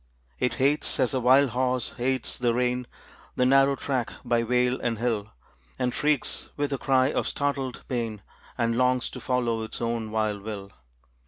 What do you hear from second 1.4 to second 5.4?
horse hates the rein, The narrow track by vale and hill;